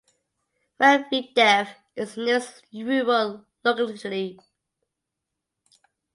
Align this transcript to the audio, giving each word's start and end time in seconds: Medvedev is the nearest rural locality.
Medvedev 0.79 1.67
is 1.95 2.15
the 2.15 2.23
nearest 2.25 2.63
rural 2.73 3.45
locality. 3.63 4.39